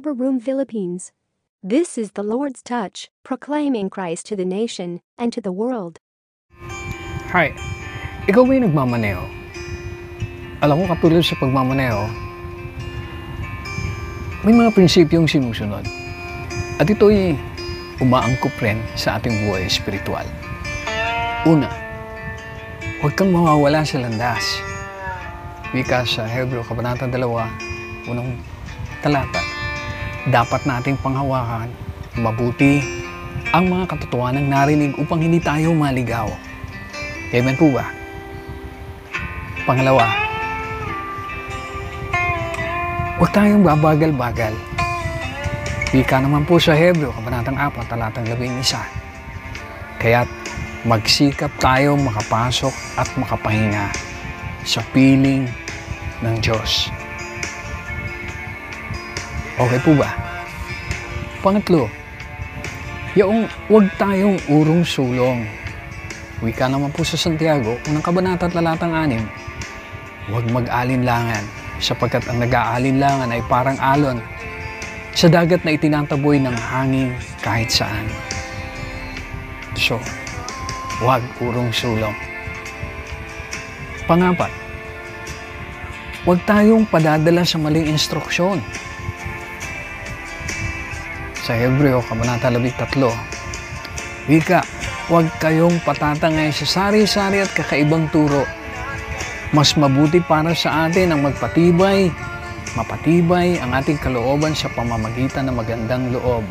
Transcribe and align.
Upper 0.00 0.16
Room 0.16 0.40
Philippines. 0.40 1.12
This 1.60 2.00
is 2.00 2.16
the 2.16 2.24
Lord's 2.24 2.64
touch, 2.64 3.12
proclaiming 3.20 3.92
Christ 3.92 4.24
to 4.32 4.34
the 4.34 4.48
nation 4.48 5.04
and 5.20 5.28
to 5.28 5.44
the 5.44 5.52
world. 5.52 6.00
Hi, 7.36 7.52
ikaw 8.24 8.48
ba 8.48 8.56
yung 8.56 8.72
nagmamaneho? 8.72 9.20
Alam 10.64 10.80
mo, 10.80 10.84
katulad 10.88 11.20
sa 11.20 11.36
pagmamaneho, 11.36 12.08
may 14.48 14.56
mga 14.56 14.72
prinsipyong 14.72 15.28
sinusunod. 15.28 15.84
At 16.80 16.88
ito'y 16.88 17.36
umaangkop 18.00 18.56
rin 18.64 18.80
sa 18.96 19.20
ating 19.20 19.52
buhay 19.52 19.68
espiritual. 19.68 20.24
Una, 21.44 21.68
huwag 23.04 23.12
kang 23.20 23.36
mawawala 23.36 23.84
sa 23.84 24.00
landas. 24.00 24.64
Wika 25.76 26.08
sa 26.08 26.24
Hebreo, 26.24 26.64
Kabanata 26.64 27.04
2, 27.04 28.08
unang 28.08 28.40
talata. 29.04 29.49
Dapat 30.28 30.68
nating 30.68 31.00
panghawakan 31.00 31.72
mabuti 32.20 32.84
ang 33.56 33.72
mga 33.72 33.88
katotohanang 33.88 34.52
narinig 34.52 34.92
upang 35.00 35.24
hindi 35.24 35.40
tayo 35.40 35.72
maligaw. 35.72 36.28
Amen 37.32 37.56
po 37.56 37.72
ba? 37.72 37.88
Pangalawa, 39.64 40.04
huwag 43.16 43.32
tayong 43.32 43.64
babagal-bagal. 43.64 44.52
Wika 45.96 46.20
naman 46.20 46.44
po 46.44 46.60
sa 46.60 46.76
Hebreo, 46.76 47.16
Kabanatang 47.16 47.56
4, 47.56 47.88
talatang 47.88 48.26
11. 48.28 48.60
Kaya't 50.04 50.30
magsikap 50.84 51.52
tayo 51.56 51.96
makapasok 51.96 52.72
at 53.00 53.08
makapahinga 53.16 53.88
sa 54.68 54.84
piling 54.92 55.48
ng 56.20 56.36
Diyos. 56.44 56.92
Okay 59.60 59.80
po 59.84 59.92
ba? 59.92 60.19
Pangatlo, 61.40 61.88
yung 63.16 63.48
huwag 63.64 63.88
tayong 63.96 64.36
urong 64.52 64.84
sulong. 64.84 65.48
Wika 66.44 66.68
naman 66.68 66.92
po 66.92 67.00
sa 67.00 67.16
Santiago, 67.16 67.80
unang 67.88 68.04
kabanata 68.04 68.44
at 68.44 68.52
lalatang 68.52 68.92
anim, 68.92 69.24
huwag 70.28 70.44
mag-alinlangan 70.52 71.40
sapagkat 71.80 72.28
ang 72.28 72.44
nag-aalinlangan 72.44 73.32
ay 73.32 73.40
parang 73.48 73.80
alon 73.80 74.20
sa 75.16 75.32
dagat 75.32 75.64
na 75.64 75.72
itinataboy 75.72 76.36
ng 76.44 76.52
hangin 76.52 77.16
kahit 77.40 77.72
saan. 77.72 78.04
So, 79.80 79.96
huwag 81.00 81.24
urong 81.40 81.72
sulong. 81.72 82.12
Pangapat, 84.04 84.52
huwag 86.28 86.44
tayong 86.44 86.84
padadala 86.84 87.48
sa 87.48 87.56
maling 87.56 87.88
instruksyon. 87.88 88.60
Sa 91.40 91.56
Hebreo, 91.56 92.04
Kabanata 92.04 92.52
13, 92.52 92.84
Wika, 94.28 94.60
huwag 95.08 95.26
kayong 95.40 95.80
patatangay 95.80 96.52
sa 96.52 96.68
sari-sari 96.68 97.40
at 97.40 97.48
kakaibang 97.56 98.12
turo. 98.12 98.44
Mas 99.50 99.72
mabuti 99.74 100.20
para 100.20 100.52
sa 100.52 100.86
atin 100.86 101.16
ang 101.16 101.24
magpatibay, 101.24 102.12
mapatibay 102.76 103.56
ang 103.56 103.72
ating 103.72 103.96
kalooban 103.98 104.52
sa 104.52 104.68
pamamagitan 104.76 105.48
ng 105.48 105.56
magandang 105.56 106.12
loob 106.12 106.44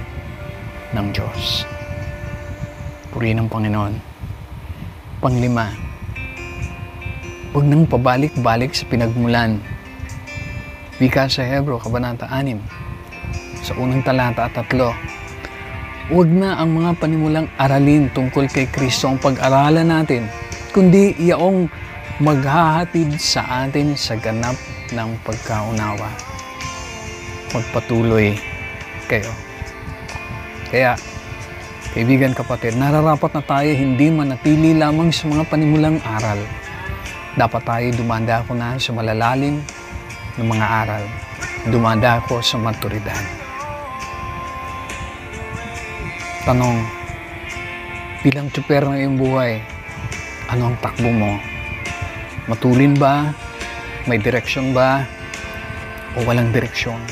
ng 0.98 1.08
Diyos. 1.14 1.70
Purihin 3.14 3.46
ng 3.46 3.50
Panginoon. 3.50 3.94
Panglima, 5.22 5.70
huwag 7.54 7.66
nang 7.70 7.86
pabalik-balik 7.86 8.74
sa 8.74 8.90
pinagmulan. 8.90 9.62
Wika 10.98 11.30
sa 11.30 11.46
Hebreo, 11.46 11.78
Kabanata 11.78 12.26
6, 12.26 12.79
sa 13.64 13.76
unang 13.78 14.04
talata 14.04 14.48
at 14.48 14.56
tatlo. 14.56 14.92
Huwag 16.10 16.26
na 16.26 16.58
ang 16.58 16.74
mga 16.74 16.98
panimulang 16.98 17.48
aralin 17.62 18.10
tungkol 18.10 18.50
kay 18.50 18.66
Kristo 18.66 19.14
ang 19.14 19.22
pag-aralan 19.22 19.86
natin, 19.86 20.26
kundi 20.74 21.14
iyaong 21.22 21.70
maghahatid 22.20 23.16
sa 23.16 23.64
atin 23.64 23.94
sa 23.94 24.18
ganap 24.18 24.58
ng 24.90 25.10
pagkaunawa. 25.22 26.10
Magpatuloy 27.54 28.36
kayo. 29.06 29.32
Kaya, 30.70 30.98
kaibigan 31.96 32.34
kapatid, 32.36 32.78
nararapat 32.78 33.32
na 33.34 33.44
tayo 33.46 33.70
hindi 33.72 34.10
manatili 34.10 34.76
lamang 34.76 35.14
sa 35.14 35.30
mga 35.30 35.48
panimulang 35.48 35.98
aral. 36.04 36.42
Dapat 37.40 37.62
tayo 37.64 37.88
dumanda 37.96 38.42
ko 38.44 38.58
na 38.58 38.76
sa 38.82 38.92
malalalim 38.92 39.62
ng 40.36 40.48
mga 40.50 40.68
aral. 40.86 41.04
Dumanda 41.70 42.20
ko 42.28 42.44
sa 42.44 42.60
maturidad. 42.60 43.39
Tanong, 46.48 46.88
bilang 48.24 48.48
tsuper 48.48 48.88
ng 48.88 48.96
iyong 48.96 49.20
buhay, 49.20 49.60
ano 50.48 50.72
ang 50.72 50.78
takbo 50.80 51.12
mo? 51.12 51.36
Matulin 52.48 52.96
ba? 52.96 53.36
May 54.08 54.24
direksyon 54.24 54.72
ba? 54.72 55.04
O 56.16 56.24
walang 56.24 56.56
direksyon? 56.56 57.04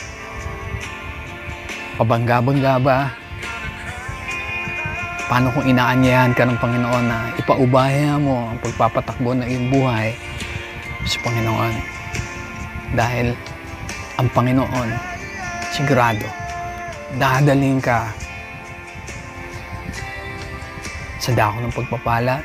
Pabangga-bangga 1.99 2.79
ba? 2.79 3.11
Paano 5.27 5.51
kung 5.51 5.67
inaanyayahan 5.67 6.31
ka 6.31 6.47
ng 6.47 6.59
Panginoon 6.63 7.05
na 7.11 7.27
ipaubaya 7.35 8.15
mo 8.15 8.47
ang 8.47 8.57
pagpapatakbo 8.63 9.35
ng 9.35 9.43
iyong 9.43 9.67
buhay 9.67 10.15
sa 11.03 11.19
Panginoon? 11.19 11.75
Dahil 12.95 13.35
ang 14.15 14.31
Panginoon, 14.31 14.89
sigurado, 15.75 16.23
dadaling 17.19 17.83
ka 17.83 18.07
sa 21.27 21.35
dako 21.35 21.59
ng 21.59 21.73
pagpapala, 21.75 22.39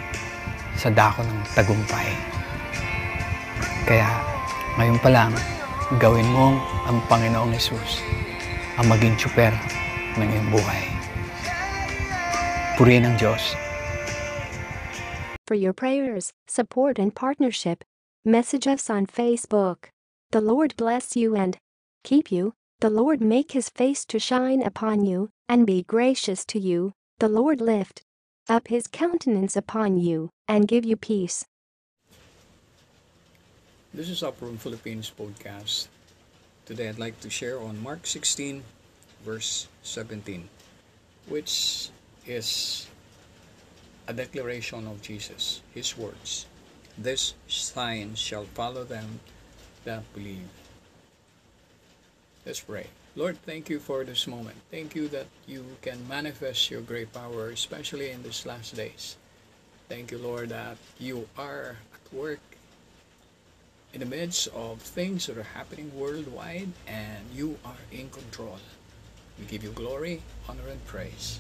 sa 0.75 0.91
dako 0.91 1.22
ng 1.22 1.38
tagumpay. 1.54 2.10
Kaya, 3.87 4.10
ngayon 4.75 4.98
pa 4.98 5.10
lang, 5.15 5.31
gawin 6.03 6.26
mo 6.34 6.59
ang 6.91 6.98
Panginoong 7.06 7.54
Yesus 7.54 8.03
ang 8.75 8.91
maging 8.91 9.15
tsuper 9.15 9.54
ng 10.19 10.26
iyong 10.26 10.48
buhay. 10.50 10.82
Purihin 12.75 13.06
ang 13.06 13.15
Diyos. 13.22 13.54
For 15.47 15.54
your 15.54 15.76
prayers, 15.76 16.34
support, 16.50 16.99
and 16.99 17.14
partnership, 17.14 17.87
message 18.26 18.66
us 18.66 18.91
on 18.91 19.06
Facebook. 19.06 19.94
The 20.34 20.43
Lord 20.43 20.75
bless 20.75 21.14
you 21.14 21.38
and 21.38 21.54
keep 22.03 22.34
you. 22.34 22.59
The 22.82 22.91
Lord 22.91 23.22
make 23.22 23.54
his 23.54 23.70
face 23.70 24.03
to 24.10 24.19
shine 24.19 24.59
upon 24.59 25.06
you 25.06 25.31
and 25.47 25.70
be 25.70 25.87
gracious 25.87 26.43
to 26.50 26.59
you. 26.59 26.91
The 27.22 27.31
Lord 27.31 27.60
lift 27.60 28.03
up 28.48 28.69
his 28.69 28.86
countenance 28.86 29.56
upon 29.56 29.97
you 29.97 30.30
and 30.48 30.69
give 30.69 30.84
you 30.84 30.97
peace. 30.97 31.44
This 33.94 34.08
is 34.08 34.22
Upper 34.22 34.47
Room 34.47 34.56
Philippines 34.56 35.12
podcast. 35.12 35.88
Today 36.64 36.88
I'd 36.88 36.98
like 36.98 37.20
to 37.20 37.31
share 37.31 37.60
on 37.60 37.82
Mark 37.82 38.06
16, 38.06 38.62
verse 39.25 39.69
17, 39.82 40.48
which 41.28 41.91
is 42.26 42.86
a 44.08 44.12
declaration 44.12 44.86
of 44.86 45.02
Jesus, 45.02 45.60
his 45.75 45.97
words. 45.97 46.47
This 46.97 47.34
sign 47.48 48.14
shall 48.14 48.44
follow 48.44 48.84
them 48.84 49.20
that 49.84 50.02
believe. 50.14 50.48
Let's 52.44 52.60
pray. 52.60 52.86
Lord, 53.14 53.36
thank 53.44 53.68
you 53.68 53.78
for 53.78 54.04
this 54.04 54.26
moment. 54.26 54.56
Thank 54.70 54.94
you 54.94 55.06
that 55.08 55.26
you 55.46 55.64
can 55.82 56.08
manifest 56.08 56.70
your 56.70 56.80
great 56.80 57.12
power, 57.12 57.50
especially 57.50 58.10
in 58.10 58.22
these 58.22 58.46
last 58.46 58.74
days. 58.74 59.16
Thank 59.90 60.10
you, 60.10 60.18
Lord, 60.18 60.48
that 60.48 60.78
you 60.98 61.28
are 61.36 61.76
at 61.92 62.12
work 62.12 62.40
in 63.92 64.00
the 64.00 64.06
midst 64.06 64.48
of 64.54 64.81
things 64.81 65.26
that 65.26 65.37
are 65.37 65.42
happening 65.42 65.92
worldwide 65.94 66.72
and 66.87 67.20
you 67.34 67.58
are 67.66 67.84
in 67.90 68.08
control. 68.08 68.58
We 69.38 69.44
give 69.44 69.62
you 69.62 69.72
glory, 69.72 70.22
honor, 70.48 70.69
and 70.70 70.82
praise. 70.87 71.38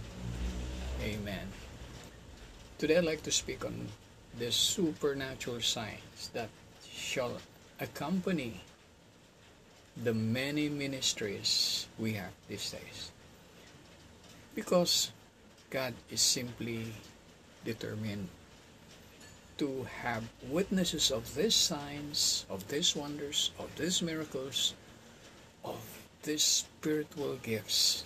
Amen. 1.02 1.48
Today 2.76 2.98
I'd 2.98 3.04
like 3.04 3.22
to 3.22 3.32
speak 3.32 3.64
on 3.64 3.88
the 4.38 4.52
supernatural 4.52 5.62
signs 5.62 6.28
that 6.34 6.50
shall 6.84 7.38
accompany 7.80 8.60
the 9.96 10.14
many 10.14 10.68
ministries 10.68 11.86
we 11.98 12.14
have 12.14 12.32
these 12.48 12.70
days. 12.70 13.12
Because 14.54 15.12
God 15.70 15.94
is 16.10 16.20
simply 16.20 16.92
determined 17.64 18.28
to 19.58 19.86
have 20.02 20.24
witnesses 20.48 21.10
of 21.10 21.34
these 21.34 21.54
signs, 21.54 22.46
of 22.50 22.66
these 22.68 22.96
wonders, 22.96 23.52
of 23.58 23.68
these 23.76 24.02
miracles, 24.02 24.74
of 25.64 25.80
these 26.22 26.42
spiritual 26.42 27.36
gifts. 27.42 28.04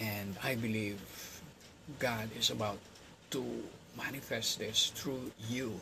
And 0.00 0.36
I 0.42 0.54
believe 0.54 1.00
God 1.98 2.30
is 2.38 2.50
about 2.50 2.78
to 3.30 3.44
manifest 3.96 4.58
this 4.58 4.92
through 4.94 5.32
you. 5.48 5.80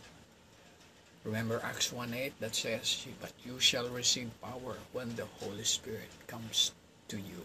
Remember 1.26 1.60
Acts 1.64 1.92
1 1.92 2.14
8 2.14 2.38
that 2.38 2.54
says, 2.54 3.04
But 3.20 3.32
you 3.44 3.58
shall 3.58 3.88
receive 3.88 4.30
power 4.40 4.78
when 4.92 5.10
the 5.16 5.26
Holy 5.42 5.64
Spirit 5.64 6.06
comes 6.28 6.70
to 7.08 7.16
you. 7.16 7.42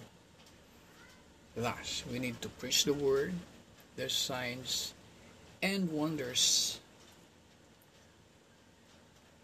Thus, 1.56 2.04
we 2.12 2.20
need 2.20 2.40
to 2.46 2.50
preach 2.62 2.86
the 2.86 2.94
word, 2.94 3.34
the 3.98 4.08
signs 4.08 4.94
and 5.64 5.92
wonders 5.92 6.80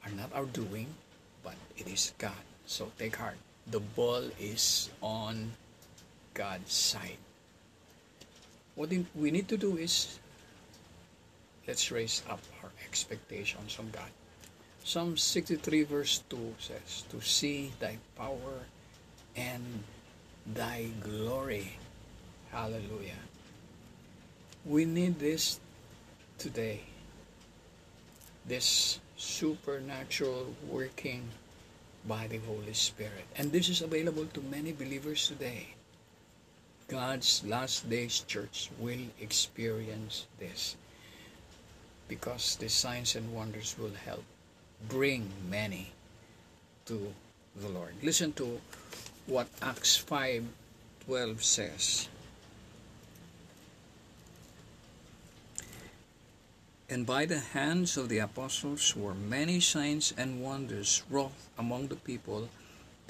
are 0.06 0.12
not 0.12 0.30
our 0.36 0.46
doing, 0.46 0.86
but 1.44 1.56
it 1.76 1.88
is 1.88 2.14
God. 2.20 2.46
So 2.68 2.92
take 3.00 3.16
heart. 3.16 3.42
The 3.66 3.82
ball 3.82 4.22
is 4.40 4.92
on 5.02 5.52
God's 6.36 6.74
side. 6.74 7.18
What 8.76 8.94
we 9.16 9.32
need 9.32 9.50
to 9.50 9.58
do 9.58 9.78
is 9.78 10.20
let's 11.68 11.90
raise 11.90 12.22
up 12.30 12.40
our 12.62 12.70
expectations 12.86 13.78
on 13.80 13.90
God. 13.90 14.14
Psalm 14.88 15.18
63 15.18 15.84
verse 15.84 16.24
2 16.30 16.56
says, 16.64 17.04
To 17.12 17.20
see 17.20 17.74
thy 17.78 17.98
power 18.16 18.64
and 19.36 19.84
thy 20.56 20.88
glory. 21.04 21.76
Hallelujah. 22.54 23.20
We 24.64 24.86
need 24.86 25.20
this 25.20 25.60
today. 26.38 26.88
This 28.48 29.02
supernatural 29.18 30.56
working 30.72 31.28
by 32.08 32.28
the 32.28 32.40
Holy 32.48 32.72
Spirit. 32.72 33.28
And 33.36 33.52
this 33.52 33.68
is 33.68 33.82
available 33.82 34.26
to 34.40 34.42
many 34.48 34.72
believers 34.72 35.28
today. 35.28 35.76
God's 36.88 37.44
last 37.44 37.90
days 37.90 38.24
church 38.24 38.72
will 38.80 39.04
experience 39.20 40.28
this 40.40 40.78
because 42.08 42.56
the 42.56 42.70
signs 42.70 43.18
and 43.18 43.36
wonders 43.36 43.76
will 43.78 43.92
help 44.06 44.24
bring 44.86 45.26
many 45.50 45.90
to 46.86 47.14
the 47.58 47.70
Lord. 47.70 47.98
Listen 48.06 48.34
to 48.38 48.62
what 49.26 49.50
Acts 49.62 49.98
5:12 49.98 51.42
says. 51.42 52.08
And 56.88 57.04
by 57.04 57.28
the 57.28 57.44
hands 57.52 58.00
of 58.00 58.08
the 58.08 58.24
apostles 58.24 58.96
were 58.96 59.12
many 59.12 59.60
signs 59.60 60.16
and 60.16 60.40
wonders 60.40 61.04
wrought 61.12 61.36
among 61.60 61.92
the 61.92 62.00
people, 62.00 62.48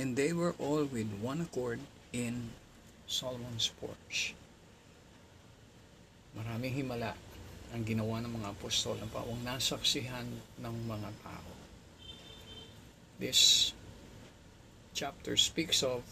and 0.02 0.18
they 0.18 0.34
were 0.34 0.58
all 0.58 0.90
with 0.90 1.14
one 1.22 1.46
accord 1.46 1.78
in 2.10 2.50
Solomon's 3.06 3.70
porch. 3.78 4.34
Maraming 6.34 6.74
himala 6.74 7.14
ang 7.70 7.86
ginawa 7.86 8.18
ng 8.26 8.34
mga 8.42 8.50
apostol 8.58 8.98
ng 8.98 9.14
pawang 9.14 9.46
nasaksihan 9.46 10.26
ng 10.58 10.76
mga 10.90 11.14
tao. 11.22 11.57
This 13.20 13.74
chapter 14.94 15.38
speaks 15.38 15.82
of 15.82 16.04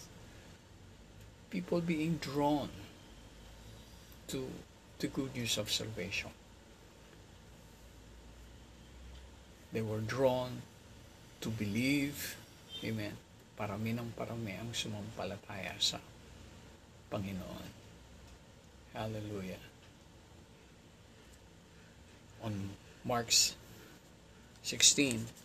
people 1.49 1.81
being 1.81 2.17
drawn 2.17 2.69
to 4.27 4.49
the 4.97 5.07
good 5.07 5.35
news 5.35 5.57
of 5.57 5.69
salvation. 5.69 6.31
They 9.71 9.81
were 9.81 10.01
drawn 10.01 10.61
to 11.41 11.49
believe, 11.49 12.37
amen, 12.81 13.13
parami 13.53 13.93
ng 13.93 14.09
parami 14.17 14.57
ang 14.57 14.73
sumampalataya 14.73 15.77
sa 15.77 16.01
Panginoon. 17.13 17.69
Hallelujah. 18.97 19.61
On 22.41 22.73
Mark's 23.05 23.53
16, 24.63 25.44